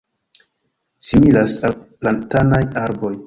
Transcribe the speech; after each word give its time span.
similas 1.09 1.55
al 1.69 1.75
platanaj 2.01 2.65
arboj 2.87 3.15